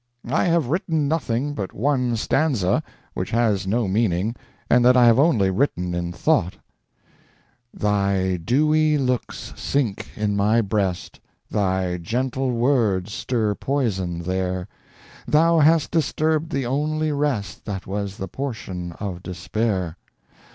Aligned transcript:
"I 0.31 0.45
have 0.45 0.69
written 0.69 1.07
nothing 1.07 1.53
but 1.53 1.73
one 1.73 2.15
stanza, 2.15 2.81
which 3.13 3.29
has 3.29 3.67
no 3.67 3.87
meaning, 3.87 4.35
and 4.67 4.83
that 4.83 4.97
I 4.97 5.05
have 5.05 5.19
only 5.19 5.51
written 5.51 5.93
in 5.93 6.11
thought: 6.11 6.57
"Thy 7.71 8.37
dewy 8.37 8.97
looks 8.97 9.53
sink 9.55 10.09
in 10.15 10.35
my 10.35 10.59
breast; 10.59 11.19
Thy 11.51 11.97
gentle 11.99 12.49
words 12.49 13.13
stir 13.13 13.53
poison 13.53 14.23
there; 14.23 14.67
Thou 15.27 15.59
hast 15.59 15.91
disturbed 15.91 16.51
the 16.51 16.65
only 16.65 17.11
rest 17.11 17.63
That 17.65 17.85
was 17.85 18.17
the 18.17 18.27
portion 18.27 18.93
of 18.93 19.21
despair. 19.21 19.97